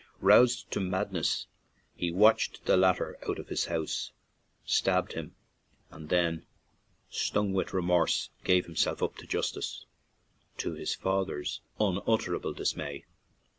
Roused 0.21 0.71
to 0.71 0.79
madness, 0.79 1.45
he 1.95 2.09
watched 2.11 2.65
the 2.65 2.75
latter 2.75 3.19
out 3.29 3.37
of 3.37 3.49
the 3.49 3.65
house, 3.69 4.11
stabbed 4.65 5.13
him, 5.13 5.35
and 5.91 6.09
then, 6.09 6.47
stung 7.11 7.53
with 7.53 7.71
remorse, 7.71 8.31
gave 8.43 8.65
himself 8.65 9.03
up 9.03 9.15
to 9.17 9.27
justice, 9.27 9.85
to 10.57 10.73
his 10.73 10.95
father's 10.95 11.61
unutterable 11.79 12.53
dismay. 12.53 13.05